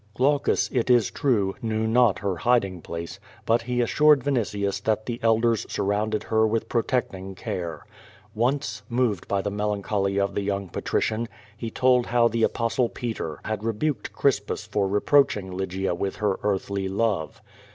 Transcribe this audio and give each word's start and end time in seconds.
Glaucus, 0.15 0.67
it 0.73 0.89
is 0.89 1.11
true, 1.11 1.55
knew 1.61 1.85
not 1.85 2.17
her 2.17 2.37
hiding 2.37 2.81
place, 2.81 3.19
but 3.45 3.61
he 3.61 3.81
assured 3.81 4.21
Vinitius 4.23 4.81
that 4.81 5.05
the 5.05 5.19
elders 5.21 5.63
surrounded 5.69 6.23
her 6.23 6.47
with 6.47 6.67
protecting 6.69 7.35
care. 7.35 7.85
Once, 8.33 8.81
moved 8.89 9.27
by 9.27 9.43
the 9.43 9.51
melancholy 9.51 10.19
of 10.19 10.33
the 10.33 10.41
young 10.41 10.67
patrician, 10.69 11.27
he 11.55 11.69
told 11.69 12.07
how 12.07 12.27
the 12.27 12.41
Apostle 12.41 12.89
Paul 12.89 13.37
had 13.45 13.63
rebuked 13.63 14.11
C'risi)us 14.11 14.67
for 14.67 14.89
rej)roaching 14.89 15.53
Lygia 15.53 15.93
with 15.93 16.15
her 16.15 16.39
earthly 16.41 16.87
love. 16.87 17.39